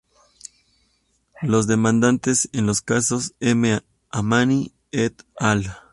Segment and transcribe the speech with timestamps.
[1.43, 5.77] Los demandantes en los casos, M"amani, et al.